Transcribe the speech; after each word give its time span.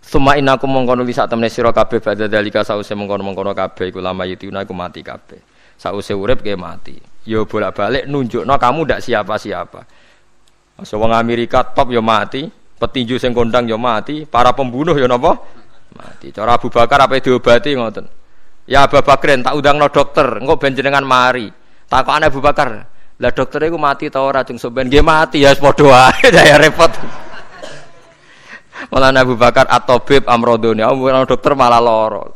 Suma 0.00 0.34
inaku 0.34 0.64
mongkono 0.64 1.04
li 1.04 1.12
sak 1.12 1.30
temne 1.30 1.52
sira 1.52 1.70
kabeh 1.70 2.00
badha 2.00 2.26
dalika 2.26 2.64
sause 2.64 2.96
mongkono-mongkono 2.96 3.52
kabeh 3.52 3.92
iku 3.92 4.00
lama 4.00 4.24
yutuna 4.24 4.64
iku 4.64 4.72
mati 4.72 5.04
kabeh. 5.04 5.38
Sause 5.76 6.16
urip 6.16 6.40
ke 6.40 6.56
mati. 6.56 6.96
Yo 7.28 7.44
bolak-balik 7.44 8.08
nunjukno 8.08 8.56
kamu 8.56 8.88
ndak 8.88 9.00
siapa-siapa. 9.04 9.80
Masa 10.80 10.94
wong 10.96 11.12
Amerika 11.12 11.60
top 11.60 11.92
yo 11.92 12.00
mati, 12.00 12.48
petinju 12.80 13.20
sing 13.20 13.36
kondang 13.36 13.68
yo 13.68 13.76
mati, 13.76 14.24
para 14.24 14.56
pembunuh 14.56 14.96
yo 14.96 15.04
napa? 15.04 15.36
Mati. 15.92 16.32
Cara 16.32 16.56
Abu 16.56 16.72
Bakar 16.72 17.04
apa 17.04 17.20
diobati 17.20 17.76
ngoten. 17.76 18.08
Ya 18.64 18.88
Abu 18.88 18.96
Bakrin 19.04 19.44
tak 19.44 19.52
undangno 19.52 19.92
dokter, 19.92 20.40
engko 20.40 20.56
ben 20.56 20.72
jenengan 20.72 21.04
mari. 21.04 21.52
Takokane 21.90 22.32
Abu 22.32 22.40
Bakar, 22.40 22.88
lah 23.20 23.32
dokter 23.36 23.60
iku 23.68 23.76
mati 23.76 24.08
ta 24.08 24.24
ora 24.24 24.40
cung 24.48 24.56
soben 24.56 24.88
mati 25.04 25.44
ya 25.44 25.52
padha 25.52 25.84
wae 25.84 26.32
ya 26.48 26.56
repot. 26.56 27.19
Malah 28.90 29.14
Abu 29.14 29.38
Bakar 29.38 29.70
atau 29.70 30.02
Bib 30.02 30.26
Amrodoni, 30.26 30.82
aku 30.82 31.06
bukan 31.06 31.22
dokter 31.22 31.54
malah 31.54 31.78
loro. 31.78 32.34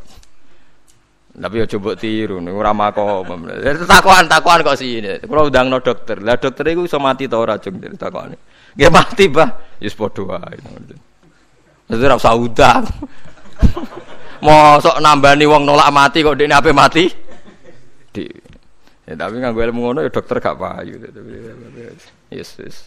Tapi 1.35 1.59
ya 1.59 1.67
coba 1.67 1.99
tiru, 1.99 2.39
nih 2.39 2.55
ora 2.55 2.71
mako. 2.71 3.27
Takuan 3.91 4.31
takuan 4.31 4.63
kok 4.63 4.79
sih 4.79 5.03
ini. 5.03 5.19
Kalau 5.19 5.51
udah 5.51 5.67
no 5.67 5.83
dokter, 5.83 6.23
lah 6.23 6.39
dokter 6.39 6.63
itu 6.71 6.87
bisa 6.87 7.03
mati 7.03 7.27
tau 7.27 7.43
racun 7.43 7.83
dari 7.83 7.99
takuan. 7.99 8.39
Gak 8.79 8.93
mati 8.95 9.27
bah, 9.27 9.51
ya 9.83 9.91
sepodo 9.91 10.31
wae. 10.31 10.55
Itu 11.91 12.07
usah 12.07 12.35
udang. 12.39 12.87
Mosok 14.47 15.03
nambani 15.03 15.43
wong 15.43 15.67
nolak 15.67 15.91
mati 15.91 16.23
kok 16.23 16.39
dekne 16.39 16.55
ape 16.55 16.71
mati? 16.71 17.11
Di. 18.15 18.31
Ya 19.11 19.19
tapi 19.19 19.43
nganggo 19.43 19.59
ilmu 19.59 19.91
ngono 19.91 19.99
ya 20.07 20.15
dokter 20.15 20.39
gak 20.39 20.55
payu. 20.55 21.03
Yes, 22.31 22.63
yes. 22.63 22.87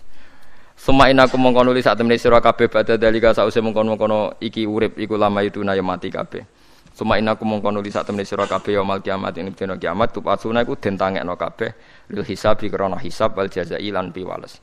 Semain 0.78 1.18
aku 1.18 1.42
mengkono 1.42 1.74
li 1.74 1.82
saat 1.82 1.98
temene 1.98 2.22
sira 2.22 2.38
kabeh 2.38 2.70
badha 2.70 3.02
dalika 3.02 3.34
sause 3.34 3.58
mengkono-mengkono 3.66 4.38
iki 4.38 4.70
urip 4.70 5.02
iku 5.02 5.18
lama 5.18 5.42
itu 5.42 5.66
na 5.66 5.74
mati 5.82 6.14
kabeh. 6.14 6.46
Semain 6.94 7.26
aku 7.26 7.50
mengkono 7.50 7.82
li 7.82 7.90
saat 7.90 8.06
temene 8.06 8.22
sira 8.30 8.46
kabeh 8.46 8.78
ya 8.78 8.86
mal 8.86 9.02
kiamat 9.02 9.34
ing 9.42 9.58
dina 9.58 9.74
kiamat 9.74 10.14
tu 10.14 10.22
pasuna 10.22 10.62
iku 10.62 10.78
den 10.78 10.94
tangekno 10.94 11.34
kabeh 11.34 11.74
lil 12.14 12.22
hisab 12.22 12.62
krana 12.62 13.02
hisab 13.02 13.34
wal 13.34 13.50
jazai 13.50 13.90
lan 13.90 14.14
piwales. 14.14 14.62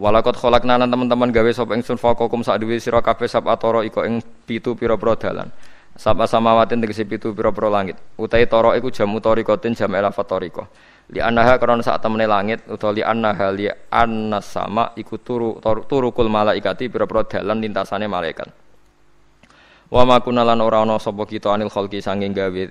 Walakot 0.00 0.40
kholakna 0.40 0.80
teman-teman 0.80 1.28
gawe 1.28 1.52
sapa 1.52 1.76
ingsun 1.76 2.00
faqakum 2.00 2.40
sak 2.40 2.64
duwe 2.64 2.80
sira 2.80 3.04
kabeh 3.04 3.28
sab 3.28 3.44
atoro 3.44 3.84
iko 3.84 4.08
ing 4.08 4.24
pitu 4.48 4.72
pira-pira 4.72 5.20
dalan. 5.20 5.52
Sapa 6.00 6.24
samawatin 6.24 6.80
pitu 6.80 7.36
pira-pira 7.36 7.68
langit. 7.68 8.00
Utai 8.16 8.48
toro 8.48 8.72
iku 8.72 8.88
jamu 8.88 9.20
torikotin 9.20 9.76
jam 9.76 9.92
elafat 9.92 10.24
toriko 10.24 10.64
li 11.06 11.22
annaha 11.22 11.54
karena 11.62 11.78
saat 11.86 12.02
temene 12.02 12.26
langit 12.26 12.66
utawa 12.66 12.90
li 12.90 13.02
annaha 13.02 13.54
li 13.54 13.70
anna 13.90 14.42
sama 14.42 14.90
iku 14.98 15.22
turu 15.22 15.62
turukul 15.86 16.26
malaikati 16.26 16.90
pira-pira 16.90 17.22
dalan 17.22 17.62
lintasane 17.62 18.10
malaikat. 18.10 18.50
Wa 19.86 20.02
ma 20.02 20.18
kunalan 20.18 20.58
ora 20.58 20.82
ana 20.82 20.98
sapa 20.98 21.22
kita 21.22 21.54
anil 21.54 21.70
khalqi 21.70 22.02
sanging 22.02 22.34
gawe 22.34 22.62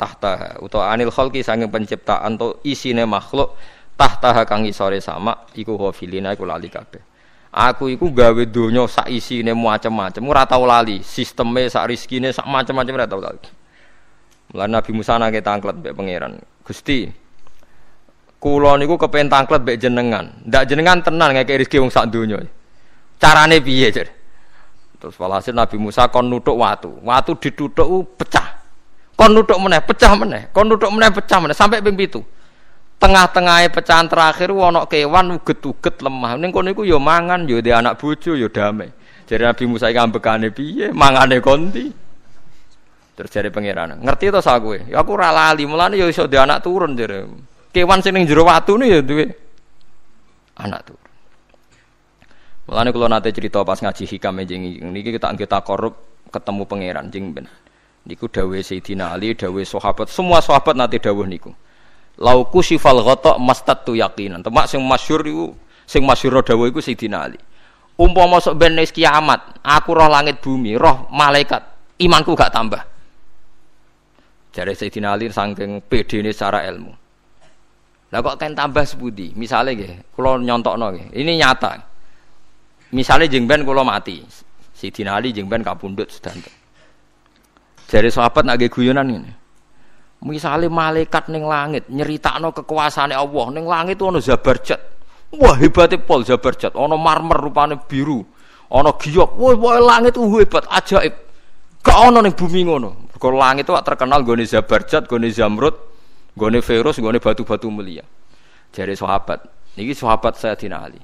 tahta 0.00 0.56
utawa 0.64 0.88
anil 0.88 1.12
khalqi 1.12 1.44
sanging 1.44 1.68
penciptaan 1.68 2.40
to 2.40 2.56
isine 2.64 3.04
makhluk 3.04 3.52
tahta 3.92 4.32
kang 4.48 4.64
isore 4.64 4.96
sama 5.04 5.44
iku 5.52 5.76
ghafilina 5.76 6.32
iku 6.32 6.48
lali 6.48 6.72
kabeh. 6.72 7.04
Aku 7.52 7.92
iku 7.92 8.08
gawe 8.08 8.42
donya 8.48 8.88
sak 8.88 9.12
isine 9.12 9.52
macam-macam 9.52 10.22
ora 10.24 10.48
tau 10.48 10.64
lali. 10.64 11.04
Sisteme 11.04 11.68
sak 11.68 11.92
rezekine 11.92 12.32
sak 12.32 12.48
macam-macam 12.48 12.92
ora 12.96 13.04
tau 13.04 13.20
lali. 13.20 13.44
Mulane 14.56 14.72
Nabi 14.80 14.90
Musa 14.96 15.20
nake 15.20 15.44
tangklet 15.44 15.76
mbek 15.76 15.92
pangeran. 15.92 16.40
Gusti, 16.64 17.12
Kulo 18.42 18.74
niku 18.74 18.98
kepen 18.98 19.30
tangklet 19.30 19.62
mbek 19.62 19.78
jenengan. 19.78 20.34
Ndak 20.42 20.66
jenengan 20.66 20.98
tenan 20.98 21.30
ngekek 21.30 21.62
rezeki 21.62 21.78
wong 21.78 21.94
sak 21.94 22.10
donya. 22.10 22.42
Carane 23.22 23.62
piye, 23.62 23.86
Jar? 23.94 24.10
Terus 24.98 25.14
walhasil 25.14 25.54
Nabi 25.54 25.78
Musa 25.78 26.10
kon 26.10 26.26
nutuk 26.26 26.58
watu. 26.58 26.90
Watu 27.06 27.38
ditutuk 27.38 27.86
pecah. 28.18 28.58
Kon 29.14 29.30
nutuk 29.30 29.54
meneh, 29.62 29.78
pecah 29.78 30.18
meneh. 30.18 30.50
Kon 30.50 30.66
nutuk 30.66 30.90
meneh, 30.90 31.14
pecah 31.14 31.38
meneh 31.38 31.54
sampai 31.54 31.78
ping 31.86 31.94
7. 31.94 32.18
Tengah-tengahnya 32.98 33.70
pecahan 33.70 34.10
terakhir 34.10 34.50
wono 34.50 34.90
kewan 34.90 35.38
uget-uget 35.38 36.02
lemah. 36.02 36.34
Ning 36.34 36.50
kono 36.50 36.74
iku 36.74 36.82
ya 36.82 36.98
mangan, 36.98 37.46
ya 37.46 37.62
di 37.62 37.70
anak 37.70 37.94
bojo, 37.98 38.34
ya 38.34 38.50
damai. 38.50 38.90
Jadi 39.30 39.42
Nabi 39.42 39.64
Musa 39.70 39.86
iki 39.86 40.02
ambekane 40.02 40.50
piye? 40.50 40.90
Mangane 40.90 41.38
konti. 41.38 41.94
Terus 43.14 43.30
jare 43.30 43.54
pangeran, 43.54 44.02
ngerti 44.02 44.34
to 44.34 44.42
sak 44.42 44.64
kowe? 44.64 44.78
Ya 44.88 44.98
aku 44.98 45.14
ora 45.14 45.30
lali, 45.30 45.62
mulane 45.62 45.94
ya 45.94 46.08
iso 46.10 46.26
di 46.26 46.34
anak 46.34 46.64
turun 46.64 46.98
jare 46.98 47.28
kewan 47.72 48.04
sing 48.04 48.12
ning 48.12 48.28
jero 48.28 48.44
watu 48.44 48.76
ya 48.84 49.00
duwe 49.00 49.32
anak 50.60 50.92
tuh. 50.92 50.98
Mulane 52.68 52.94
kula 52.94 53.10
nate 53.10 53.34
cerita 53.34 53.64
pas 53.66 53.80
ngaji 53.82 54.06
hikam 54.06 54.38
jeng 54.46 54.62
niki 54.94 55.10
kita 55.18 55.34
kita 55.34 55.58
korup 55.66 56.24
ketemu 56.30 56.62
pangeran 56.68 57.10
jeng 57.10 57.34
ben. 57.34 57.50
Niku 58.02 58.26
dawuh 58.26 58.58
Sayyidina 58.58 59.14
Ali, 59.14 59.34
dawuh 59.38 59.62
sahabat, 59.62 60.10
semua 60.10 60.42
sahabat 60.42 60.74
nate 60.74 60.98
dawuh 60.98 61.26
niku. 61.26 61.54
Lauku 62.18 62.62
sifal 62.62 63.02
ghata 63.02 63.38
mastatu 63.38 63.94
yaqinan. 63.94 64.42
Temak 64.42 64.66
sing 64.70 64.82
masyhur 64.82 65.22
iku 65.26 65.46
sing 65.86 66.06
masyhur 66.06 66.42
dawuh 66.42 66.70
iku 66.70 66.78
Sayyidina 66.78 67.18
Ali. 67.18 67.38
Umpama 67.98 68.40
sok 68.40 68.56
ben 68.58 68.78
kiamat, 68.78 69.62
aku 69.62 69.94
roh 69.94 70.08
langit 70.08 70.40
bumi, 70.40 70.74
roh 70.80 71.06
malaikat, 71.12 71.60
imanku 72.00 72.32
gak 72.34 72.50
tambah. 72.50 72.82
Jare 74.50 74.72
Sayyidina 74.74 75.14
Ali 75.14 75.30
saking 75.30 75.84
pedene 75.86 76.32
secara 76.32 76.66
ilmu. 76.66 77.01
Lah 78.12 78.20
kok 78.20 78.36
kan 78.36 78.52
tambah 78.52 78.84
sebudi? 78.84 79.32
Misalnya 79.32 79.72
nggih, 79.72 80.12
kula 80.12 80.36
nyontokno 80.36 80.86
nggih. 80.92 81.08
Ini 81.16 81.32
nyata. 81.40 81.80
Misalnya 82.92 83.24
jeng 83.32 83.48
ben 83.48 83.64
kula 83.64 83.80
mati. 83.80 84.20
Sidina 84.76 85.16
Ali 85.16 85.32
jeng 85.32 85.48
ben 85.48 85.64
kapundhut 85.64 86.12
sedanten. 86.12 86.52
Jari 87.88 88.12
sahabat 88.12 88.44
nak 88.44 88.60
guyonan 88.60 89.08
ini. 89.08 89.32
Misalnya 90.22 90.70
malaikat 90.70 91.32
ning 91.32 91.48
langit 91.48 91.90
nyeritakno 91.90 92.54
kekuasaane 92.54 93.16
Allah 93.16 93.46
ning 93.50 93.64
langit 93.66 93.98
itu 93.98 94.06
ono 94.06 94.22
Zabarjat. 94.22 94.80
Wah 95.32 95.56
hebatnya 95.56 95.98
pol 95.98 96.22
Zabarjat, 96.22 96.76
ono 96.76 96.94
marmer 97.00 97.40
rupane 97.40 97.80
biru, 97.80 98.20
ono 98.70 98.90
giok. 99.00 99.34
Wah, 99.40 99.56
wah 99.56 99.80
langit 99.80 100.14
itu 100.14 100.22
hebat, 100.36 100.68
ajaib. 100.68 101.14
Gak 101.82 101.98
ono 101.98 102.20
ning 102.22 102.36
bumi 102.36 102.60
ngono. 102.62 103.10
Kalau 103.16 103.40
langit 103.40 103.66
itu 103.66 103.74
terkenal 103.82 104.22
gone 104.22 104.44
Zabarjat, 104.46 105.08
gone 105.10 105.26
Zamrud, 105.32 105.91
Gone 106.32 106.60
virus, 106.64 106.96
gone 106.96 107.18
batu-batu 107.20 107.68
mulia. 107.68 108.02
Jadi 108.72 108.96
sahabat, 108.96 109.44
niki 109.76 109.92
sahabat 109.92 110.32
saya 110.40 110.56
Ali. 110.56 111.00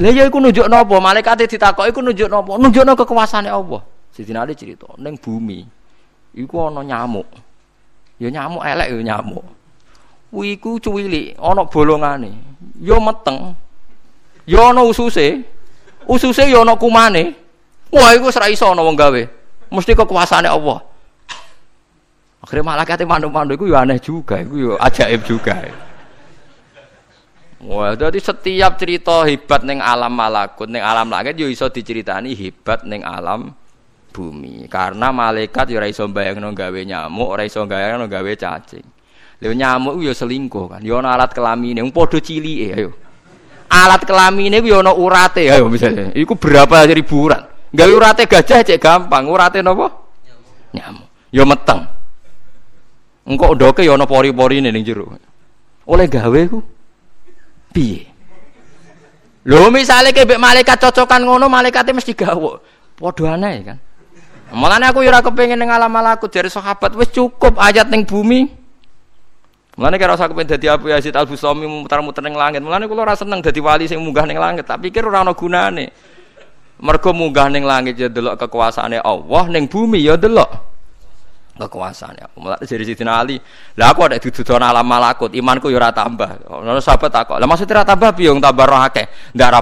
Lah 0.00 0.12
ya 0.14 0.24
iku 0.24 0.38
nunjuk 0.38 0.70
napa? 0.70 0.96
Malaikate 1.02 1.50
ditakok 1.50 1.84
iku 1.90 2.00
nunjuk 2.00 2.30
napa? 2.30 2.56
Nunjukno 2.56 2.94
kekuasaane 2.94 3.50
Allah. 3.50 3.82
Sayyidina 4.14 4.46
Ali 4.46 4.54
cerita, 4.54 4.86
ning 5.02 5.18
bumi 5.18 5.66
iku 6.34 6.70
ana 6.70 6.86
nyamuk. 6.86 7.26
Ya 8.22 8.30
nyamuk 8.30 8.62
elek 8.62 8.88
ya 8.96 9.02
nyamuk. 9.02 9.44
Kuwi 10.30 10.54
iku 10.54 10.78
cuwili, 10.78 11.34
ana 11.42 11.66
bolongane. 11.66 12.30
Ya 12.78 12.96
meteng. 13.02 13.58
Ya 14.46 14.70
ana 14.70 14.86
ususe. 14.86 15.42
Ususe 16.06 16.46
ya 16.46 16.62
ana 16.62 16.78
kumane. 16.78 17.34
Wah 17.90 18.14
iku 18.14 18.30
ora 18.30 18.46
iso 18.46 18.70
ana 18.70 18.86
wong 18.86 18.94
gawe. 18.94 19.22
Mesti 19.74 19.98
kekuasaane 19.98 20.46
Allah. 20.46 20.86
Akhirnya 22.40 22.64
malah 22.64 22.88
kata 22.88 23.04
mandu-mandu 23.04 23.52
itu 23.52 23.68
ya 23.68 23.84
aneh 23.84 24.00
juga, 24.00 24.40
itu 24.40 24.72
ya 24.72 24.80
ajaib 24.80 25.20
juga. 25.28 25.60
Wah, 27.60 27.92
jadi 27.92 28.16
setiap 28.16 28.80
cerita 28.80 29.20
hebat 29.28 29.60
neng 29.68 29.84
alam 29.84 30.08
malakut, 30.08 30.64
neng 30.64 30.80
alam 30.80 31.12
langit 31.12 31.36
yo 31.36 31.44
iso 31.44 31.68
diceritani 31.68 32.32
hebat 32.32 32.88
neng 32.88 33.04
alam 33.04 33.52
bumi. 34.16 34.64
Karena 34.72 35.12
malaikat 35.12 35.68
yo 35.68 35.76
ora 35.76 35.84
iso 35.92 36.08
bayangno 36.08 36.56
gawe 36.56 36.80
nyamuk, 36.80 37.28
ora 37.28 37.44
iso 37.44 37.60
bayangno 37.68 38.08
gawe 38.08 38.32
cacing. 38.32 38.88
Lha 39.44 39.52
nyamuk 39.52 40.00
yo 40.00 40.16
selingkuh 40.16 40.72
kan, 40.72 40.80
yo 40.80 40.96
ana 40.96 41.20
alat 41.20 41.36
kelamine, 41.36 41.84
wong 41.84 41.92
padha 41.92 42.16
cilike 42.24 42.72
ayo. 42.72 42.96
Alat 43.68 44.08
kelamine 44.08 44.64
ku 44.64 44.72
yo 44.72 44.80
ana 44.80 44.96
urate 44.96 45.52
ayo 45.52 45.68
misalnya. 45.68 46.16
Iku 46.16 46.40
berapa 46.40 46.88
ribu 46.88 47.28
urat. 47.28 47.68
Gawe 47.68 47.92
urate 47.92 48.24
gajah 48.24 48.64
cek 48.64 48.80
gampang, 48.80 49.28
urate 49.28 49.60
napa? 49.60 49.92
Nyamuk. 50.24 50.72
Nyamuk. 50.72 51.06
Yo 51.28 51.44
meteng. 51.44 51.99
Engkau 53.28 53.52
ndoke 53.52 53.84
ya 53.84 53.92
ana 53.94 54.08
pori-porine 54.08 54.72
ning 54.72 54.84
jero. 54.84 55.12
Oleh 55.84 56.06
gawe 56.08 56.40
ku 56.48 56.64
piye? 57.74 58.08
Lho 59.44 59.68
misale 59.72 60.12
kebek 60.12 60.36
malaikat 60.36 60.76
cocokan 60.76 61.24
ngono, 61.24 61.48
malaikate 61.48 61.92
mesti 61.92 62.12
gawe. 62.16 62.52
Padha 62.96 63.36
aneh 63.36 63.54
kan. 63.64 63.78
Mulane 64.50 64.90
aku 64.90 65.06
ya 65.06 65.14
ora 65.14 65.22
kepengin 65.22 65.62
alam 65.62 65.88
malaku 65.88 66.26
dari 66.26 66.50
sahabat 66.50 66.92
wis 66.98 67.08
cukup 67.14 67.56
ayat 67.56 67.86
ning 67.88 68.02
bumi. 68.04 68.50
Mulane 69.78 69.96
kira 69.96 70.18
usah 70.18 70.26
kepen 70.26 70.44
dadi 70.44 70.66
Abu 70.66 70.90
Yazid 70.90 71.14
Al 71.14 71.24
Bustami 71.24 71.64
muter-muter 71.64 72.20
ning 72.20 72.34
langit. 72.36 72.60
Mulane 72.60 72.84
kula 72.90 73.06
ora 73.06 73.14
seneng 73.16 73.40
dadi 73.40 73.60
wali 73.62 73.86
sing 73.86 74.02
munggah 74.02 74.26
ning 74.26 74.36
langit, 74.36 74.66
tak 74.68 74.82
pikir 74.82 75.06
ora 75.06 75.22
ana 75.24 75.32
gunane. 75.32 75.88
Mergo 76.80 77.12
munggah 77.12 77.48
ning 77.52 77.64
langit 77.64 77.96
ya 77.96 78.08
delok 78.08 78.40
kekuasaane 78.40 79.00
Allah, 79.00 79.44
ning 79.52 79.68
bumi 79.68 80.00
ya 80.04 80.16
delok 80.16 80.69
kekuasaan 81.60 82.14
ya. 82.16 82.26
Mulai 82.40 82.64
dari 82.64 82.84
Sidina 82.88 83.20
Ali, 83.20 83.36
lah 83.76 83.92
aku 83.92 84.08
ada 84.08 84.16
dituduhan 84.16 84.64
alam 84.64 84.86
malakut, 84.88 85.28
imanku 85.36 85.68
yo 85.68 85.76
ora 85.76 85.92
tambah. 85.92 86.48
Ono 86.48 86.80
sahabat 86.80 87.10
takok, 87.12 87.36
lah 87.36 87.44
maksudnya 87.44 87.80
ora 87.80 87.84
tambah 87.84 88.10
piye 88.16 88.32
tambah 88.32 88.64
roh 88.64 88.80
akeh. 88.80 89.06
Ndak 89.36 89.48
ra 89.52 89.60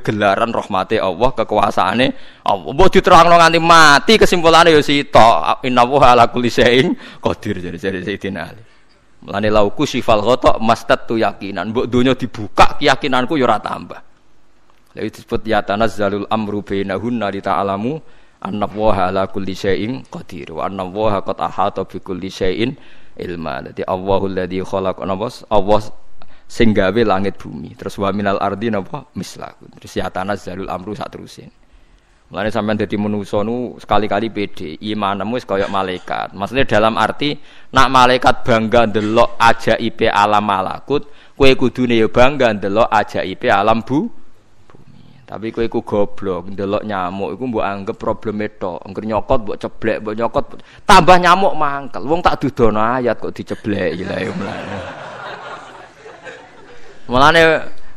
gelaran 0.00 0.50
rahmate 0.50 0.96
Allah, 0.96 1.30
kekuasaane 1.36 2.06
Allah. 2.48 2.70
Mbok 2.72 2.88
diterangno 2.88 3.36
nganti 3.36 3.60
mati 3.60 4.12
kesimpulane 4.16 4.72
yo 4.72 4.80
sito, 4.80 5.44
innallaha 5.68 6.16
ala 6.16 6.24
kulli 6.32 6.48
qadir 7.20 7.60
jadi 7.60 7.76
jadi 7.76 8.00
Sidina 8.00 8.48
Ali. 8.48 8.62
Mulane 9.18 9.48
lauku 9.50 9.84
sifal 9.84 10.22
mastatu 10.62 11.18
yakinan, 11.18 11.74
mbok 11.74 11.84
donya 11.90 12.16
dibuka 12.16 12.80
keyakinanku 12.80 13.36
yo 13.36 13.44
ora 13.44 13.60
tambah. 13.60 14.00
Lha 14.96 15.04
disebut 15.04 15.44
ya 15.44 15.60
tanazzalul 15.60 16.26
amru 16.32 16.64
bainahunna 16.64 17.28
li 17.28 17.44
ta'lamu 17.44 18.00
anna 18.42 18.66
waha 18.70 19.10
ala 19.10 19.26
kulli 19.26 19.54
syai'in 19.54 20.06
qadir 20.06 20.54
wa 20.54 20.70
anna 20.70 20.86
waha 20.86 21.22
qad 21.26 21.38
ahata 21.42 21.82
bi 21.84 21.98
kulli 21.98 22.30
syai'in 22.30 22.76
ilma. 23.18 23.66
Dadi 23.66 23.82
Allahul 23.82 24.34
ladzi 24.34 24.62
khalaq 24.62 25.02
napa 25.02 25.28
Allah 25.50 25.80
sing 26.46 26.70
gawe 26.72 27.00
langit 27.04 27.36
bumi. 27.36 27.74
Terus 27.74 27.98
wa 27.98 28.14
minal 28.14 28.38
ardi 28.38 28.70
napa 28.70 29.10
mislahu. 29.18 29.68
Terus 29.78 29.92
ya 29.98 30.06
tanazzalul 30.08 30.70
amru 30.70 30.94
sak 30.94 31.10
terusin. 31.12 31.50
Mulane 32.28 32.52
sampean 32.52 32.76
dadi 32.76 33.00
manusa 33.00 33.40
nu 33.40 33.80
sekali-kali 33.80 34.28
pede, 34.28 34.76
imanmu 34.84 35.40
wis 35.40 35.48
kaya 35.48 35.64
malaikat. 35.72 36.36
Maksudnya 36.36 36.68
dalam 36.68 37.00
arti 37.00 37.40
nak 37.72 37.88
malaikat 37.88 38.44
bangga 38.44 38.84
ndelok 38.84 39.40
ajaib 39.40 39.96
alam 40.12 40.44
malakut, 40.44 41.08
kowe 41.32 41.48
kudune 41.56 41.96
ya 41.96 42.04
bangga 42.12 42.52
ndelok 42.52 42.84
ajaib 42.92 43.40
alam 43.48 43.80
bu 43.80 44.12
tapi 45.28 45.52
kowe 45.52 45.60
iku 45.60 45.84
goblok, 45.84 46.48
ndelok 46.56 46.88
nyamuk 46.88 47.36
iku 47.36 47.44
mbok 47.52 47.60
anggap 47.60 48.00
problem 48.00 48.40
itu. 48.40 48.80
Engger 48.80 49.04
nyokot 49.04 49.38
mbok 49.44 49.58
ceblek, 49.60 50.00
mbok 50.00 50.16
nyokot 50.16 50.44
tambah 50.88 51.20
nyamuk 51.20 51.52
mangkel. 51.52 52.00
Wong 52.08 52.24
tak 52.24 52.40
dudono 52.40 52.80
ayat 52.80 53.20
kok 53.20 53.36
diceblek 53.36 54.00
ya 54.00 54.08
lah 54.08 54.24
mulane. 54.32 54.78
Mulane 57.12 57.42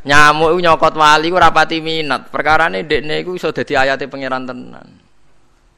nyamuk 0.04 0.50
iku 0.52 0.60
nyokot 0.60 0.94
wali 1.00 1.32
ku 1.32 1.40
rapati 1.40 1.80
minat. 1.80 2.28
Perkarane 2.28 2.84
dekne 2.84 3.24
iku 3.24 3.40
iso 3.40 3.56
dadi 3.56 3.80
ayate 3.80 4.12
pangeran 4.12 4.44
tenan. 4.44 4.88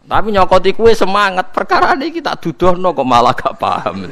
Tapi 0.09 0.33
nyokot 0.33 0.65
iku 0.65 0.89
semangat, 0.89 1.53
perkarane 1.53 2.09
iki 2.09 2.25
tak 2.25 2.41
dudono 2.41 2.97
kok 2.97 3.05
malah 3.05 3.37
gak 3.37 3.61
paham. 3.61 4.09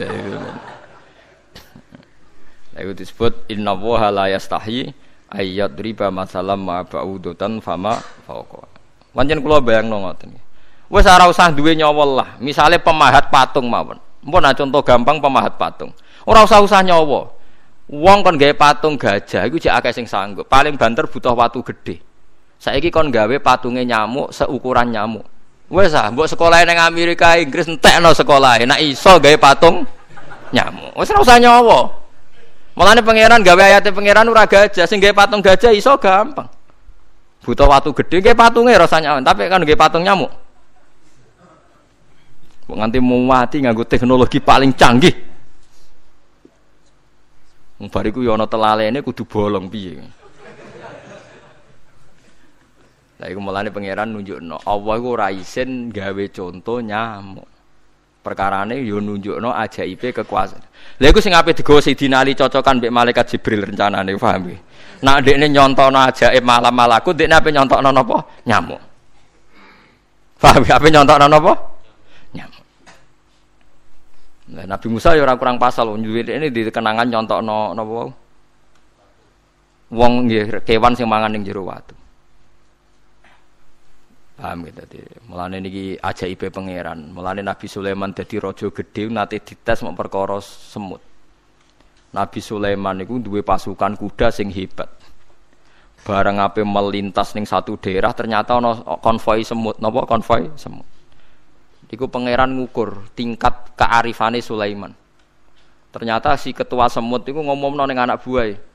Itu 2.77 2.93
disebut 2.93 3.49
inna 3.49 3.73
woha 3.73 4.13
la 4.13 4.29
yastahi 4.29 5.00
ayat 5.31 5.73
riba 5.79 6.11
masalah 6.11 6.59
ma 6.59 6.83
ba'udutan 6.83 7.63
fama 7.63 7.95
fauqa. 8.27 8.67
Pancen 9.15 9.39
kula 9.39 9.63
bayangno 9.63 10.03
ngoten. 10.03 10.35
Wis 10.91 11.07
ora 11.07 11.27
usah 11.31 11.51
duwe 11.51 11.71
nyawa 11.75 12.03
lah. 12.03 12.29
Misale 12.43 12.75
pemahat 12.79 13.31
patung 13.31 13.71
mawon. 13.71 13.95
Mpun 14.23 14.43
contoh 14.43 14.81
gampang 14.83 15.23
pemahat 15.23 15.55
patung. 15.55 15.95
Ora 16.27 16.43
usah 16.43 16.59
usah 16.59 16.83
nyawa. 16.83 17.31
Wong 17.91 18.23
kon 18.23 18.35
gawe 18.39 18.53
patung 18.55 18.95
gajah 18.95 19.47
iku 19.47 19.59
jek 19.59 19.71
akeh 19.71 19.91
sing 19.95 20.07
sanggup. 20.07 20.47
Paling 20.47 20.75
banter 20.75 21.07
butuh 21.07 21.35
watu 21.35 21.63
gede. 21.63 21.99
Saiki 22.59 22.91
kon 22.91 23.11
gawe 23.11 23.35
patunge 23.39 23.83
nyamuk 23.83 24.31
seukuran 24.31 24.91
nyamuk. 24.91 25.23
Wes 25.71 25.95
ah, 25.95 26.11
mbok 26.11 26.27
sekolah 26.27 26.67
ning 26.67 26.79
Amerika 26.79 27.39
Inggris 27.39 27.67
entekno 27.67 28.11
sekolah. 28.11 28.63
Nek 28.63 28.79
iso 28.83 29.15
gawe 29.19 29.37
patung 29.39 29.87
nyamuk. 30.51 30.95
Wis 30.95 31.11
ora 31.11 31.19
usah 31.23 31.39
nyawa. 31.39 32.00
Mulane 32.81 33.05
pangeran 33.05 33.45
gawe 33.45 33.61
ayate 33.61 33.93
pangeran 33.93 34.25
ora 34.25 34.49
gajah, 34.49 34.89
sing 34.89 34.97
gawe 34.97 35.13
patung 35.13 35.37
gajah 35.37 35.69
iso 35.69 35.93
gampang. 36.01 36.49
Butuh 37.45 37.69
watu 37.69 37.93
gede 37.93 38.25
gawe 38.25 38.33
patunge 38.33 38.73
rasanya, 38.73 39.21
tapi 39.21 39.45
kan 39.45 39.61
gawe 39.61 39.77
patung 39.77 40.01
nyamuk. 40.01 40.33
Kok 42.65 42.73
nganti 42.73 42.97
mati 42.97 43.61
nganggo 43.61 43.85
teknologi 43.85 44.41
paling 44.41 44.73
canggih. 44.73 45.13
Wong 47.77 47.93
bariku 47.93 48.25
ya 48.25 48.33
ana 48.33 48.49
telalene 48.49 49.05
kudu 49.05 49.29
bolong 49.29 49.69
piye. 49.69 50.01
Lah 53.21 53.29
iku 53.29 53.37
mulane 53.45 53.69
pangeran 53.69 54.09
nunjukno 54.09 54.57
Allah 54.65 54.93
iku 54.97 55.07
ora 55.13 55.29
isin 55.29 55.93
gawe 55.93 56.25
contoh 56.33 56.81
nyamuk. 56.81 57.45
Perkarane 58.21 58.77
yo 58.85 59.01
nunjukno 59.01 59.49
ajaibe 59.49 60.13
kekuasaan. 60.13 60.61
Lha 61.01 61.09
iku 61.09 61.17
sing 61.17 61.33
ape 61.33 61.57
digawa 61.57 61.81
Sidina 61.81 62.21
Ali 62.21 62.37
cocokan 62.37 62.77
mbek 62.77 62.93
malaikat 62.93 63.25
Jibril 63.33 63.65
rencanane 63.65 64.13
paham 64.13 64.45
nggih. 64.45 64.59
Nak 65.01 65.25
ndekne 65.25 65.49
nyontono 65.49 65.97
ajaib 65.97 66.45
malam 66.45 66.69
malaku 66.69 67.17
ndekne 67.17 67.33
ape 67.33 67.49
nyontokno 67.49 67.89
napa? 67.89 68.17
Nyamuk. 68.45 68.81
Paham 70.37 70.61
ape 70.61 70.87
nyontokno 70.93 71.25
napa? 71.25 71.53
Nyamuk. 72.37 72.65
Nah, 74.53 74.65
Nabi 74.69 74.87
Musa 74.93 75.17
ya 75.17 75.25
kurang 75.33 75.57
pasal 75.57 75.89
ini 75.97 76.53
di 76.53 76.61
kenangan 76.69 77.09
nyontokno 77.09 77.73
napa? 77.73 77.99
Wong 79.91 80.13
nggih 80.29 80.61
kewan 80.61 80.93
sing 80.93 81.09
mangan 81.09 81.33
ning 81.33 81.41
jero 81.41 81.65
watu. 81.65 81.97
Paham 84.41 84.65
gitu. 84.65 85.05
Mulane 85.29 85.61
niki 85.61 86.01
ajaib 86.01 86.49
pangeran. 86.49 87.13
Mulane 87.13 87.45
Nabi 87.45 87.69
Sulaiman 87.69 88.09
dadi 88.09 88.41
raja 88.41 88.73
gedhe 88.73 89.05
nate 89.05 89.37
dites 89.37 89.85
mau 89.85 89.93
perkara 89.93 90.41
semut. 90.41 90.97
Nabi 92.09 92.41
Sulaiman 92.41 92.97
niku 92.97 93.21
duwe 93.21 93.45
pasukan 93.45 93.93
kuda 93.93 94.33
sing 94.33 94.49
hebat. 94.49 94.89
Bareng 96.01 96.41
ape 96.41 96.65
melintas 96.65 97.37
ning 97.37 97.45
satu 97.45 97.77
daerah 97.77 98.17
ternyata 98.17 98.57
ana 98.57 98.81
konvoi 98.97 99.45
semut. 99.45 99.77
Napa 99.77 100.09
konvoi 100.09 100.49
semut? 100.57 100.89
Iku 101.93 102.09
pangeran 102.09 102.57
ngukur 102.57 103.13
tingkat 103.13 103.77
kearifane 103.77 104.41
Sulaiman. 104.41 104.89
Ternyata 105.93 106.33
si 106.33 106.49
ketua 106.49 106.89
semut 106.89 107.21
itu 107.29 107.37
ngomong 107.37 107.77
ning 107.85 108.01
anak 108.01 108.25
buah 108.25 108.70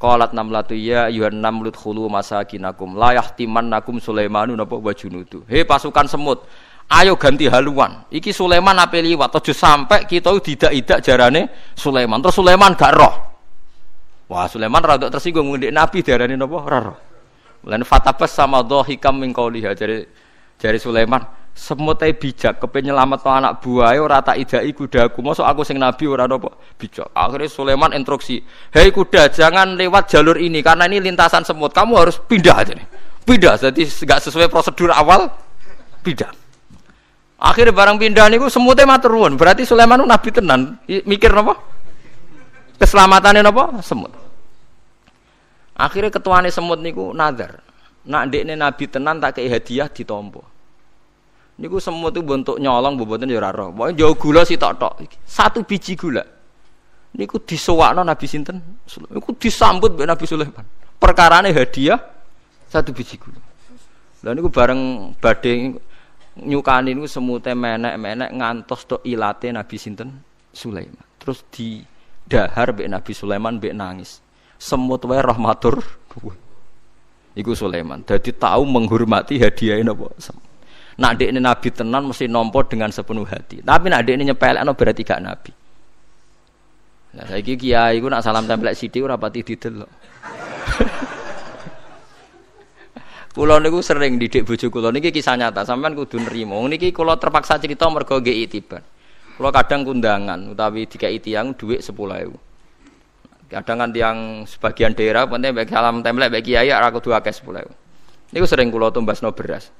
Qalat 0.00 0.32
namlatu 0.32 0.72
ya 0.72 1.12
ayuhan 1.12 1.44
namlut 1.44 1.76
khulu 1.76 2.08
masakinakum 2.08 2.96
la 2.96 3.20
yahtimannakum 3.20 4.00
Sulaimanu 4.00 4.56
napa 4.56 4.80
wa 4.80 4.92
junudu. 4.96 5.44
He 5.44 5.60
pasukan 5.60 6.08
semut, 6.08 6.40
ayo 6.88 7.20
ganti 7.20 7.44
haluan. 7.52 8.08
Iki 8.08 8.32
Sulaiman 8.32 8.80
ape 8.80 9.04
liwat 9.04 9.36
aja 9.36 9.52
sampai 9.52 10.08
kita 10.08 10.32
tidak-tidak 10.40 11.04
jarane 11.04 11.52
Sulaiman. 11.76 12.16
Terus 12.24 12.32
Sulaiman 12.40 12.72
gak 12.72 12.96
roh. 12.96 13.14
Wah, 14.32 14.48
Sulaiman 14.48 14.80
rada 14.80 15.12
tersinggung 15.12 15.52
ngendik 15.52 15.68
Nabi 15.68 16.00
diarani 16.00 16.32
napa? 16.32 16.56
Ora 16.64 16.78
roh. 16.80 16.98
Lan 17.68 17.84
fatabas 17.84 18.32
sama 18.32 18.64
dhahikam 18.64 19.20
min 19.20 19.36
qauliha 19.36 19.76
jare 19.76 20.08
jare 20.56 20.80
Sulaiman 20.80 21.20
semut 21.50 21.98
ae 22.00 22.14
bijak 22.14 22.62
kepen 22.62 22.88
nyelametno 22.88 23.30
anak 23.30 23.60
buahe 23.60 23.98
ora 24.00 24.22
tak 24.22 24.40
idai 24.40 24.70
kudaku 24.72 25.20
mosok 25.20 25.44
aku 25.44 25.60
sing 25.66 25.76
nabi 25.76 26.06
ora 26.06 26.24
napa 26.24 26.54
bijak. 26.78 27.10
Akhirnya 27.12 27.50
Sulaiman 27.50 27.92
instruksi 27.92 28.40
hei 28.72 28.88
kuda 28.94 29.28
jangan 29.28 29.74
lewat 29.76 30.08
jalur 30.08 30.38
ini 30.38 30.62
karena 30.64 30.86
ini 30.86 31.02
lintasan 31.02 31.42
semut. 31.42 31.74
Kamu 31.74 31.98
harus 31.98 32.16
pindah 32.22 32.56
aja 32.56 32.72
nih. 32.72 32.86
Pindah. 33.26 33.60
Jadi 33.60 33.82
nggak 33.84 34.20
sesuai 34.24 34.48
prosedur 34.48 34.94
awal 34.94 35.28
pindah. 36.00 36.32
Akhirnya 37.40 37.72
barang 37.72 37.96
pindah 38.00 38.26
niku 38.32 38.46
semutnya 38.48 38.88
matur 38.88 39.16
nuwun. 39.16 39.36
Berarti 39.36 39.66
Sulaiman 39.66 40.06
nabi 40.06 40.30
tenan. 40.32 40.80
Mikir 40.86 41.34
napa 41.34 41.58
keselamatannya 42.80 43.44
napa 43.44 43.84
semut. 43.84 44.12
Akhirnya 45.76 46.12
ketuane 46.12 46.48
semut 46.48 46.80
niku 46.80 47.12
nazar. 47.12 47.60
Nak 48.08 48.32
ndekne 48.32 48.56
nabi 48.56 48.88
tenan 48.88 49.20
tak 49.20 49.36
kei 49.36 49.52
hadiah 49.52 49.92
ditompo 49.92 50.59
Niku 51.60 51.76
semua 51.76 52.08
tuh 52.08 52.24
bentuk 52.24 52.56
nyolong 52.56 52.96
boboten 52.96 53.28
ya 53.28 53.36
ora 53.36 53.52
roh. 53.52 53.68
Jauh 53.92 54.16
gula 54.16 54.48
si 54.48 54.56
tok 54.56 54.80
tok. 54.80 54.92
Satu 55.28 55.60
biji 55.60 55.92
gula. 55.92 56.24
Niku 57.12 57.36
disewakno 57.44 58.00
Nabi 58.00 58.24
sinten? 58.24 58.80
Niku 59.12 59.36
disambut 59.36 59.92
mbek 59.92 60.08
Nabi 60.08 60.24
Sulaiman. 60.24 60.64
Perkarane 60.96 61.52
hadiah 61.52 62.00
satu 62.64 62.96
biji 62.96 63.20
gula. 63.20 63.36
Lah 64.24 64.32
niku 64.32 64.48
bareng 64.48 65.12
badhe 65.20 65.76
nyukani 66.40 66.96
niku 66.96 67.04
semute 67.04 67.52
menek-menek 67.52 68.32
ngantos 68.32 68.88
tok 68.88 69.04
ilate 69.04 69.52
Nabi 69.52 69.76
sinten? 69.76 70.16
Sulaiman. 70.56 71.04
Terus 71.20 71.44
di 71.52 71.84
dahar 72.24 72.72
mbek 72.72 72.88
Nabi 72.88 73.12
Sulaiman 73.12 73.60
mbek 73.60 73.76
nangis. 73.76 74.24
Semut 74.56 75.04
wae 75.04 75.20
rahmatur. 75.20 75.84
Iku 77.36 77.52
Sulaiman. 77.52 78.00
Jadi 78.00 78.32
tahu 78.32 78.64
menghormati 78.64 79.36
hadiah 79.36 79.76
napa? 79.84 80.08
Semut. 80.16 80.49
Nak 81.00 81.16
dek 81.16 81.32
ini 81.32 81.40
nabi 81.40 81.72
tenan 81.72 82.04
mesti 82.04 82.28
nompo 82.28 82.60
dengan 82.68 82.92
sepenuh 82.92 83.24
hati. 83.24 83.64
Tapi 83.64 83.88
nak 83.88 84.04
dek 84.04 84.14
ini 84.20 84.24
nyepelekno 84.28 84.76
berarti 84.76 85.00
gak 85.00 85.20
nabi. 85.24 85.52
Nah, 87.10 87.26
saya 87.26 87.42
kiai 87.42 87.98
gue 87.98 88.06
nak 88.06 88.22
salam 88.22 88.46
tempel 88.46 88.70
sithik 88.76 89.02
ora 89.02 89.18
pati 89.18 89.42
didelok. 89.42 89.90
Kulo 93.30 93.62
niku 93.62 93.78
sering 93.78 94.18
didik 94.18 94.42
bojo 94.42 94.74
kulo 94.74 94.90
niki 94.90 95.14
kisah 95.14 95.38
nyata, 95.38 95.62
sampean 95.62 95.94
kudu 95.94 96.18
nrimo. 96.18 96.58
Niki 96.66 96.90
kulo 96.90 97.14
terpaksa 97.14 97.62
cerita 97.62 97.86
mergo 97.86 98.18
nggih 98.18 98.42
itiban. 98.42 98.82
Kulo 99.38 99.54
kadang 99.54 99.86
kundangan 99.86 100.50
utawi 100.50 100.90
dikai 100.90 101.22
tiyang 101.22 101.54
dhuwit 101.54 101.78
10.000. 101.78 103.54
Kadang 103.54 103.76
kan 103.78 103.90
tiang 103.94 104.18
sebagian 104.50 104.98
daerah 104.98 105.30
penting 105.30 105.54
bagi 105.54 105.70
salam 105.70 106.02
template 106.02 106.30
bagi 106.34 106.58
kiai 106.58 106.74
ora 106.74 106.90
kudu 106.90 107.14
akeh 107.14 107.30
10.000. 107.30 108.34
Niku 108.34 108.46
sering 108.50 108.74
kulo 108.74 108.90
tumbasno 108.90 109.30
beras. 109.30 109.70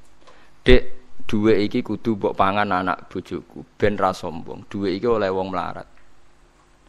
Dek 0.62 0.99
Duwe 1.30 1.62
iki 1.62 1.78
kudu 1.86 2.18
mbok 2.18 2.34
pangan 2.34 2.66
anak 2.66 3.06
bojoku 3.06 3.62
ben 3.78 3.94
ra 3.94 4.10
sombong. 4.10 4.66
Duwe 4.66 4.98
iki 4.98 5.06
oleh 5.06 5.30
wong 5.30 5.54
melarat. 5.54 5.86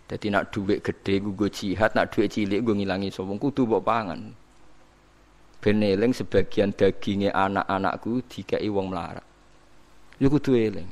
Jadi 0.10 0.33
nak 0.33 0.50
duit 0.50 0.81
gede 0.81 1.21
gue 1.21 1.50
jihad, 1.53 1.93
nak 1.93 2.10
duit 2.10 2.33
cilik 2.33 2.65
gue 2.65 2.74
ngilangi 2.74 3.13
sombong 3.13 3.38
kudu 3.38 3.69
mbok 3.69 3.86
pangan. 3.86 4.33
Ben 5.62 5.77
eling 5.77 6.10
sebagian 6.10 6.74
dagingnya 6.74 7.38
anak-anakku 7.38 8.25
dikai 8.25 8.65
wong 8.65 8.89
melarat. 8.89 9.21
Yo 10.17 10.25
kudu 10.33 10.57
eling. 10.57 10.89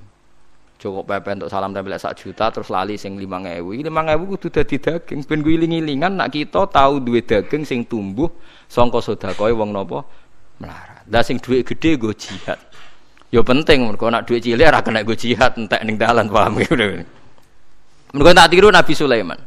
Cukup 0.78 1.10
pepe 1.10 1.34
untuk 1.34 1.50
salam 1.50 1.74
tempel 1.74 1.98
sak 1.98 2.22
juta 2.22 2.54
terus 2.54 2.70
lali 2.70 3.02
sing 3.02 3.18
lima 3.18 3.42
ngewu. 3.42 3.74
Ini 3.74 3.90
lima 3.90 4.14
ngewu 4.14 4.38
kudu 4.38 4.62
dadi 4.62 4.78
daging. 4.78 5.26
Ben 5.26 5.42
gue 5.42 5.58
iling-ilingan 5.58 6.22
nak 6.22 6.38
kita 6.38 6.70
tahu 6.70 7.02
duit 7.02 7.26
daging 7.26 7.66
sing 7.66 7.82
tumbuh 7.82 8.30
songko 8.70 9.02
koi 9.34 9.58
wong 9.58 9.74
nopo 9.74 10.06
melarat. 10.62 11.02
Dah 11.10 11.26
sing 11.26 11.42
duit 11.42 11.66
gede 11.66 11.98
gue 11.98 12.14
jihad. 12.14 12.69
Yo 13.30 13.46
penting 13.46 13.86
mergo 13.86 14.10
nak 14.10 14.26
duit 14.26 14.42
cilik 14.42 14.66
ora 14.66 14.82
kena 14.82 15.06
gue 15.06 15.14
jihad 15.14 15.54
entek 15.54 15.86
ning 15.86 16.02
dalan 16.02 16.26
paham 16.26 16.58
gitu. 16.58 17.06
Mergo 18.18 18.32
tak 18.34 18.50
tiru 18.50 18.74
Nabi 18.74 18.94
Sulaiman. 18.98 19.40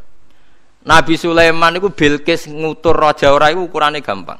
Nabi 0.82 1.14
Sulaiman 1.18 1.78
itu 1.78 1.90
Bilqis 1.90 2.46
ngutur 2.50 2.94
raja 2.94 3.34
ora 3.34 3.50
iku 3.50 3.66
ukurane 3.66 3.98
gampang. 3.98 4.38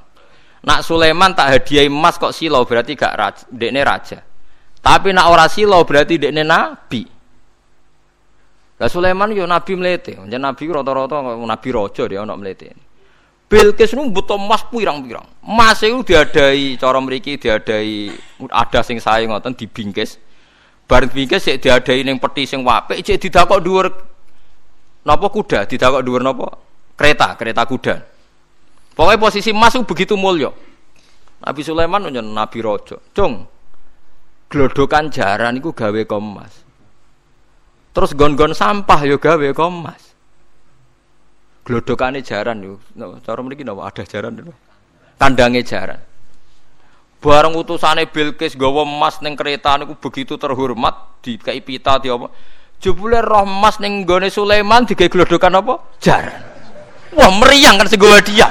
Nak 0.62 0.80
Sulaiman 0.86 1.34
tak 1.34 1.58
hadiah 1.58 1.90
emas 1.90 2.22
kok 2.22 2.30
silo 2.30 2.62
berarti 2.62 2.94
gak 2.94 3.14
raja, 3.18 3.42
dekne 3.50 3.82
raja. 3.82 4.22
Tapi 4.78 5.10
nak 5.10 5.26
ora 5.26 5.50
silo 5.50 5.82
berarti 5.82 6.22
dekne 6.22 6.46
nabi. 6.46 7.02
Lah 8.78 8.90
Sulaiman 8.90 9.34
yo 9.34 9.42
nabi 9.46 9.74
mlete. 9.74 10.18
Jan 10.30 10.42
nabi 10.42 10.62
rata-rata 10.70 11.18
nabi 11.18 11.68
raja 11.74 12.02
dia 12.06 12.22
ono 12.22 12.34
mlete. 12.38 12.91
Bilqis 13.52 13.92
nu 13.92 14.08
butuh 14.08 14.40
emas 14.40 14.64
pirang-pirang. 14.72 15.28
Emas 15.44 15.84
itu 15.84 16.00
diadai 16.00 16.80
cara 16.80 16.96
mriki 17.04 17.36
diadai 17.36 18.08
ada 18.48 18.80
sing 18.80 18.96
sae 18.96 19.28
ngoten 19.28 19.52
dibingkis. 19.52 20.16
Bareng 20.88 21.12
bingkis 21.12 21.44
sik 21.44 21.60
diadai 21.60 22.00
ning 22.00 22.16
peti 22.16 22.48
sing 22.48 22.64
wapik 22.64 23.04
cek 23.04 23.20
didakok 23.20 23.60
dhuwur 23.60 23.86
Napa 25.02 25.26
kuda 25.28 25.66
didakok 25.66 26.00
dhuwur 26.00 26.22
napa? 26.22 26.48
Kereta, 26.94 27.34
kereta 27.34 27.66
kuda. 27.66 27.94
Pokoknya 28.94 29.18
posisi 29.18 29.50
emas 29.50 29.74
begitu 29.82 30.14
mulia. 30.14 30.52
Nabi 31.42 31.60
Sulaiman 31.66 32.06
nyen 32.06 32.30
Nabi 32.30 32.62
Rojo. 32.62 33.02
Cung. 33.10 33.42
Glodokan 34.46 35.10
jaran 35.10 35.58
iku 35.58 35.74
gawe 35.74 36.00
emas. 36.06 36.62
Terus 37.92 38.14
gon-gon 38.14 38.54
sampah 38.54 39.00
yo 39.02 39.18
gawe 39.18 39.42
emas. 39.42 40.11
Glodokane 41.62 42.22
jaran 42.22 42.62
yo. 42.62 42.80
No, 42.98 43.18
cara 43.22 43.42
mriki 43.42 43.64
napa 43.64 43.86
ada 43.86 44.02
jaran 44.02 44.34
lho. 44.34 44.52
Kandange 45.18 45.62
jaran. 45.62 46.00
Bareng 47.22 47.54
utusane 47.54 48.10
Bilqis 48.10 48.58
gawa 48.58 48.82
emas 48.82 49.22
ning 49.22 49.38
kereta 49.38 49.78
niku 49.78 49.94
begitu 49.94 50.34
terhormat 50.34 51.22
dikai 51.22 51.62
pita 51.62 52.02
di 52.02 52.10
apa? 52.10 52.26
Jebule 52.82 53.22
roh 53.22 53.46
emas 53.46 53.78
ning 53.78 54.02
gone 54.02 54.26
Sulaiman 54.26 54.82
digawe 54.82 55.06
glodokan 55.06 55.54
apa? 55.54 55.78
Jaran. 56.02 56.42
Wah, 57.14 57.30
meriang 57.30 57.78
kan 57.78 57.86
sing 57.86 58.02
dia. 58.02 58.50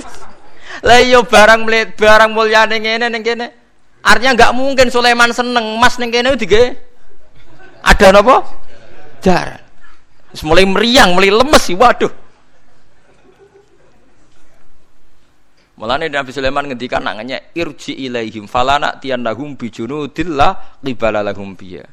Lah 0.86 0.98
iya 0.98 1.22
barang 1.22 1.62
melihat 1.62 1.94
barang 1.94 2.30
mulyane 2.34 2.82
ngene 2.82 3.06
ning 3.06 3.22
kene. 3.22 3.54
Artinya 4.02 4.34
enggak 4.34 4.52
mungkin 4.58 4.90
Sulaiman 4.90 5.30
seneng 5.30 5.78
emas 5.78 5.94
ning 6.02 6.10
kene 6.10 6.34
digawe 6.34 6.74
ada 7.86 8.06
napa? 8.10 8.42
Jaran. 9.22 9.65
Mulai 10.44 10.68
meriang, 10.68 11.16
mulai 11.16 11.32
lemes 11.32 11.62
sih, 11.64 11.76
waduh. 11.78 12.12
Mulane 15.76 16.08
Nabi 16.08 16.32
Sulaiman 16.32 16.72
ngendikan 16.72 17.04
nanganya 17.04 17.52
irji 17.52 17.92
ilaihim 18.08 18.48
falana 18.48 18.96
tiyanahum 18.96 19.60
bijunudillah 19.60 20.80
qibala 20.80 21.20
lahum 21.20 21.52
biya. 21.52 21.84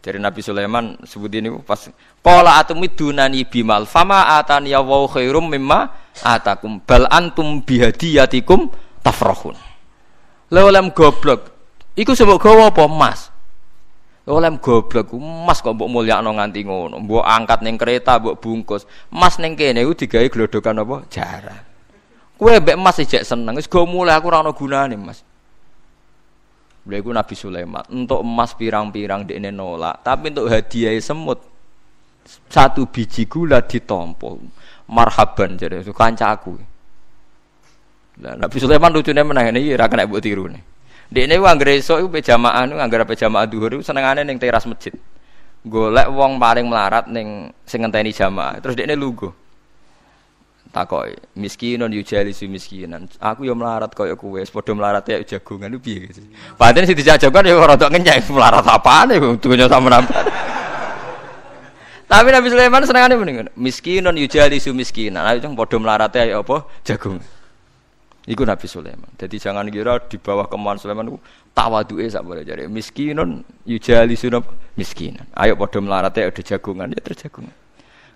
Dari 0.00 0.16
Nabi 0.16 0.40
Sulaiman 0.40 0.96
sebut 1.04 1.28
ini 1.28 1.52
pas 1.60 1.92
pola 2.24 2.56
atumidunani 2.56 3.44
bimal 3.44 3.84
fama 3.84 4.40
atani 4.40 4.72
ya 4.72 4.80
wa 4.80 5.04
khairum 5.04 5.52
mimma 5.52 5.92
atakum 6.24 6.80
bal 6.80 7.04
antum 7.12 7.60
bihadiyatikum 7.60 8.72
tafrahun. 9.04 9.60
Lewalem 10.48 10.88
goblok. 10.96 11.52
Iku 12.00 12.16
sebab 12.16 12.40
gawa 12.40 12.72
apa 12.72 12.88
emas? 12.88 13.28
Lewalem 14.28 14.60
goblok 14.60 15.16
emas 15.16 15.64
kok 15.64 15.72
mbok 15.72 15.88
mulyakno 15.88 16.36
nganti 16.36 16.60
ngono. 16.68 17.00
Mbok 17.00 17.24
angkat 17.24 17.64
ning 17.64 17.80
kereta, 17.80 18.20
mbok 18.20 18.36
bungkus. 18.36 18.84
Emas 19.08 19.40
ning 19.40 19.56
kene 19.56 19.80
iku 19.80 19.96
digawe 19.96 20.26
glodokan 20.28 20.84
apa? 20.84 20.96
Jarang. 21.08 21.62
Kue 22.36 22.60
mbek 22.60 22.76
emas 22.76 23.00
ijek 23.00 23.24
seneng, 23.24 23.56
wis 23.56 23.68
go 23.68 23.88
mulai 23.88 24.16
aku 24.16 24.28
ora 24.32 24.44
ana 24.44 24.52
gunane, 24.52 24.96
Mas. 24.96 25.20
Beliau 26.84 27.12
Nabi 27.12 27.34
Sulaiman. 27.36 27.84
Untuk 27.92 28.24
emas 28.24 28.56
pirang-pirang 28.56 29.28
di 29.28 29.36
nolak, 29.52 30.00
tapi 30.00 30.32
untuk 30.32 30.48
hadiah 30.48 30.96
semut 31.00 31.40
satu 32.48 32.88
biji 32.88 33.28
gula 33.28 33.60
ditompo. 33.60 34.40
Marhaban 34.90 35.60
itu 35.60 35.92
kancaku. 35.92 36.56
Nah, 38.20 38.36
Nabi 38.36 38.56
Sulaiman 38.60 38.92
lucunya 38.92 39.24
menang 39.24 39.54
ini 39.54 39.72
ya 39.72 39.88
kena 39.88 40.04
buat 40.04 40.20
tiru 40.20 40.48
Di 41.10 41.26
ini 41.26 41.34
uang 41.42 41.58
gereso 41.58 41.98
itu 41.98 42.06
pejamaan 42.06 42.70
itu 42.70 42.78
anggar 42.78 43.02
pejamaah 43.02 43.50
duhur 43.50 43.74
itu 43.74 43.82
senengannya 43.82 44.22
neng 44.22 44.38
teras 44.38 44.62
masjid. 44.62 44.94
Golek 45.66 46.06
wong 46.06 46.38
paling 46.38 46.70
melarat 46.70 47.10
neng 47.10 47.50
sing 47.66 47.82
ngenteni 47.82 48.14
jamaah. 48.14 48.62
Terus 48.62 48.78
dia 48.78 48.86
ini 48.86 48.94
lugu 48.94 49.34
takoi 50.70 51.18
miskinon 51.34 51.90
yujali 51.90 52.30
su 52.30 52.46
miskinan. 52.46 53.10
Aku 53.18 53.42
yo 53.42 53.58
melarat 53.58 53.90
koyo 53.90 54.14
kowe 54.14 54.38
padha 54.38 54.70
melarat 54.70 55.02
ya 55.10 55.18
jagongan 55.26 55.74
piye? 55.82 56.14
Padahal 56.54 56.86
sing 56.86 56.94
dijajakan 56.94 57.42
ya 57.42 57.58
rada 57.58 57.86
ngenyek 57.90 58.30
melarat 58.30 58.62
apane 58.70 59.18
dunya 59.42 59.66
sama 59.66 59.98
tapi 62.10 62.34
Nabi 62.34 62.50
Sulaiman 62.50 62.82
senengane 62.82 63.14
mendingan 63.14 63.48
miskinon 63.54 64.18
yujali 64.18 64.58
su 64.58 64.74
miskinan. 64.74 65.26
Ayo 65.26 65.46
padha 65.54 65.78
melarat 65.78 66.14
ya 66.14 66.42
apa? 66.42 66.66
Jagung 66.82 67.18
Iku 68.28 68.44
Nabi 68.44 68.68
Sulaiman. 68.68 69.08
Jadi 69.16 69.40
jangan 69.40 69.64
kira 69.72 69.96
di 70.04 70.20
bawah 70.20 70.44
kemauan 70.44 70.76
Sulaiman 70.76 71.08
itu 71.08 71.18
tawaduke 71.56 72.04
sak 72.04 72.20
boleh 72.20 72.44
jadi 72.44 72.68
miskinun 72.68 73.40
yujali 73.64 74.12
sunap 74.12 74.44
miskinan. 74.76 75.24
Ayo 75.32 75.56
padha 75.56 75.80
melarat 75.80 76.12
ya 76.20 76.28
ada 76.28 76.42
jagungan 76.44 76.92
ya 76.92 77.00
terjagungan. 77.00 77.56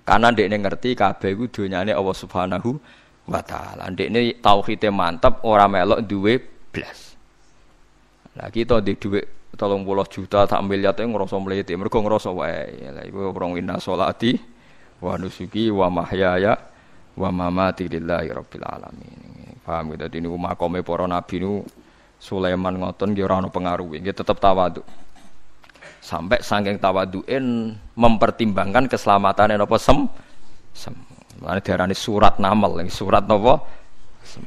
Karena 0.04 0.28
ini 0.36 0.56
ngerti 0.60 0.92
kabeh 0.92 1.32
iku 1.32 1.48
donyane 1.48 1.96
Allah 1.96 2.12
Subhanahu 2.12 2.76
wa 3.24 3.40
taala. 3.40 3.88
Ndekne 3.88 4.44
tauhide 4.44 4.92
mantap 4.92 5.40
ora 5.48 5.64
melok 5.64 6.04
duwe 6.04 6.36
blas. 6.68 7.16
Lah 8.36 8.52
kita 8.52 8.84
di 8.84 9.00
duwe 9.00 9.24
30 9.56 9.86
juta 10.12 10.44
tak 10.44 10.60
miliar 10.66 10.92
itu 10.92 11.08
ngerasa 11.08 11.40
mlete. 11.40 11.72
Mergo 11.80 12.04
ngerasa 12.04 12.28
wae. 12.28 12.92
Lah 12.92 13.04
iku 13.08 13.32
orang 13.32 13.56
inna 13.56 13.80
sholati 13.80 14.36
wa 15.00 15.16
nusuki 15.16 15.72
wa 15.72 15.88
mahyaya 15.88 16.52
wa 17.16 17.28
mamati 17.32 17.88
lillahi 17.88 18.28
rabbil 18.28 18.66
alamin. 18.68 19.43
Paham 19.64 19.96
gitu. 19.96 20.04
Ini 20.04 20.28
makome 20.28 20.84
para 20.84 21.08
nabi 21.08 21.40
nu 21.40 21.64
Sulaiman 22.20 22.76
ngoten 22.76 23.16
nggih 23.16 23.24
ora 23.24 23.40
ana 23.40 23.48
pengaruhe. 23.48 24.00
Nggih 24.00 24.12
tetep 24.12 24.36
tawadhu. 24.36 24.84
Sampai 26.04 26.44
saking 26.44 26.76
tawaduin 26.76 27.72
mempertimbangkan 27.96 28.92
keselamatan 28.92 29.56
apa 29.56 29.76
sem 29.80 30.04
sem. 30.76 30.92
Mana 31.40 31.60
diarani 31.64 31.96
surat 31.96 32.36
namal 32.36 32.76
surat 32.92 33.24
apa 33.24 33.54
sem. 34.20 34.44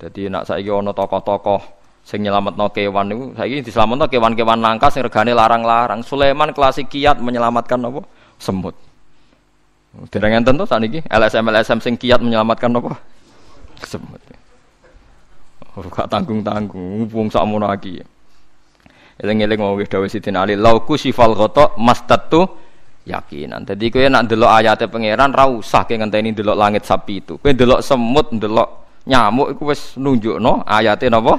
Jadi 0.00 0.32
nak 0.32 0.48
saya 0.48 0.72
ono 0.72 0.92
tokoh-tokoh 0.96 1.80
sing 2.00 2.24
no 2.24 2.66
kewan 2.72 3.04
niku 3.12 3.24
saiki 3.36 3.60
no 3.84 4.08
kewan-kewan 4.08 4.60
langka 4.60 4.88
sing 4.92 5.04
regane 5.04 5.32
larang-larang. 5.32 6.04
Sulaiman 6.04 6.52
klasik 6.52 6.88
kiat 6.92 7.20
menyelamatkan 7.20 7.80
apa 7.80 8.00
semut. 8.40 8.76
Dereng 10.08 10.40
enten 10.40 10.56
to 10.56 10.64
saniki 10.64 11.04
LSM 11.08 11.48
LSM 11.48 11.78
sing 11.84 11.94
kiat 12.00 12.24
menyelamatkan 12.24 12.72
apa 12.72 12.96
semut 13.84 14.20
Ora 15.78 16.06
tanggung-tanggung 16.10 17.06
wong 17.06 17.30
sakmono 17.30 17.70
iki 17.70 18.02
Eling-eling 19.20 19.60
wong 19.60 19.84
dawuh 19.84 20.08
Sidin 20.08 20.40
Ali, 20.40 20.56
lauku 20.56 20.96
sifal 20.96 21.36
ghata 21.36 21.76
mastatu 21.76 22.48
yakinan. 23.04 23.68
Dadi 23.68 23.92
kowe 23.92 24.08
nak 24.08 24.24
ndelok 24.24 24.48
ayate 24.48 24.88
pangeran 24.88 25.36
ra 25.36 25.44
usah 25.44 25.84
ke 25.84 26.00
ngenteni 26.00 26.32
ndelok 26.32 26.56
langit 26.56 26.88
sapi 26.88 27.20
itu. 27.20 27.36
Kowe 27.36 27.52
ndelok 27.52 27.84
semut, 27.84 28.32
ndelok 28.32 28.68
nyamuk 29.04 29.52
iku 29.52 29.62
wis 29.68 30.00
nunjukno 30.00 30.64
ayate 30.64 31.12
napa? 31.12 31.36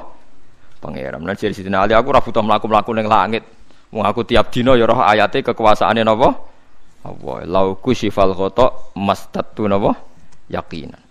Pangeran. 0.78 1.26
Lan 1.26 1.34
jadi 1.34 1.58
Sidin 1.58 1.74
Ali 1.74 1.98
aku 1.98 2.14
ora 2.14 2.22
butuh 2.22 2.46
mlaku-mlaku 2.46 2.94
ning 2.94 3.10
langit. 3.10 3.50
Wong 3.90 4.06
aku 4.06 4.30
tiap 4.30 4.54
dina 4.54 4.78
ya 4.78 4.86
roh 4.86 5.02
ayate 5.02 5.42
kekuasaane 5.42 6.06
napa? 6.06 6.38
Allah. 7.02 7.50
Lauku 7.50 7.98
sifal 7.98 8.38
ghata 8.38 8.94
mastatu 8.94 9.66
napa? 9.66 9.98
Yakinan. 10.54 11.11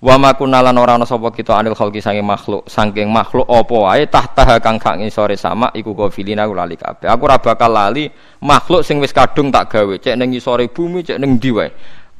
Wa 0.00 0.16
ma 0.16 0.32
kunalan 0.32 0.72
ora 0.80 0.96
ana 0.96 1.04
sapa 1.04 1.28
kita 1.28 1.60
anil 1.60 1.76
khalqi 1.76 2.00
saking 2.00 2.24
makhluk, 2.24 2.64
saking 2.64 3.12
makhluk 3.12 3.44
apa 3.44 3.76
wae 3.76 4.08
tahta 4.08 4.56
kang 4.56 4.80
kang 4.80 5.04
sore 5.12 5.36
sama 5.36 5.68
iku 5.76 5.92
kafilina 5.92 6.48
lali 6.48 6.80
kabeh. 6.80 7.04
Aku 7.04 7.28
ora 7.28 7.36
bakal 7.36 7.68
lali 7.68 8.08
makhluk 8.40 8.80
sing 8.80 8.96
wis 8.96 9.12
kadung 9.12 9.52
tak 9.52 9.68
gawe, 9.68 9.92
cek 10.00 10.16
ning 10.16 10.32
sore 10.40 10.72
bumi, 10.72 11.04
cek 11.04 11.20
ning 11.20 11.36
ndi 11.36 11.52
wae. 11.52 11.68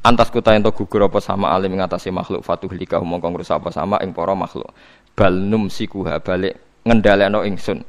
Antas 0.05 0.29
kuta 0.29 0.53
ento 0.53 0.69
gugur 0.69 1.09
apa 1.09 1.17
sama 1.25 1.49
alim 1.57 1.73
ngatasi 1.73 2.13
makhluk 2.13 2.45
fatuh 2.45 2.69
lika 2.69 3.01
mongko 3.01 3.33
ngrusak 3.33 3.57
apa 3.65 3.73
sama 3.73 3.97
ing 4.05 4.13
para 4.13 4.37
makhluk. 4.37 4.69
Bal 5.17 5.33
num 5.33 5.65
sikuha 5.65 6.21
balik 6.21 6.85
ngendhaleno 6.85 7.41
ingsun. 7.41 7.81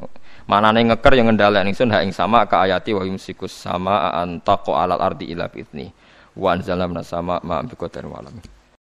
Manane 0.48 0.88
ngeker 0.88 1.20
yang 1.20 1.28
ngendhalek 1.28 1.68
ingsun 1.68 1.92
ha 1.92 2.00
ing 2.00 2.16
sama 2.16 2.48
ka 2.48 2.64
ayati 2.64 2.96
wa 2.96 3.04
yumsikus 3.04 3.52
sama 3.52 4.08
anta 4.16 4.56
alat 4.72 5.04
ardi 5.04 5.36
ila 5.36 5.52
fitni. 5.52 5.92
Wa 6.32 6.56
anzalna 6.56 7.04
sama 7.04 7.44
ma 7.44 7.60
bi 7.60 7.76
qadar 7.76 8.08